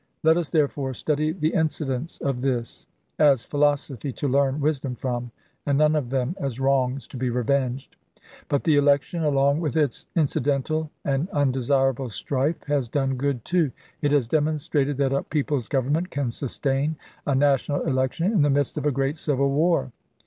Let 0.23 0.35
us, 0.35 0.49
therefore, 0.49 0.95
study 0.95 1.31
the 1.31 1.53
incidents 1.53 2.17
of 2.17 2.41
this, 2.41 2.87
as 3.19 3.43
philosophy 3.43 4.11
to 4.13 4.27
learn 4.27 4.59
wisdom 4.59 4.95
from, 4.95 5.29
and 5.63 5.77
none 5.77 5.95
of 5.95 6.09
them 6.09 6.33
as 6.39 6.59
wrongs 6.59 7.07
to 7.09 7.17
be 7.17 7.29
revenged. 7.29 7.95
But 8.49 8.63
the 8.63 8.77
election, 8.77 9.23
along 9.23 9.59
with 9.59 9.77
its 9.77 10.07
inci 10.15 10.41
dental 10.41 10.89
and 11.05 11.29
undesirable 11.29 12.09
strife, 12.09 12.63
has 12.63 12.87
done 12.87 13.13
good, 13.15 13.45
too. 13.45 13.69
It 14.01 14.09
has 14.11 14.27
demonstrated 14.27 14.97
that 14.97 15.13
a 15.13 15.21
people's 15.21 15.67
Government 15.67 16.09
can 16.09 16.31
sustain 16.31 16.95
a 17.27 17.35
national 17.35 17.81
election 17.83 18.25
in 18.31 18.41
the 18.41 18.49
midst 18.49 18.79
of 18.79 18.87
a 18.87 18.91
great 18.91 19.17
civil 19.17 19.51
war. 19.51 19.91